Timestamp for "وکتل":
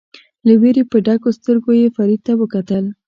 2.41-2.83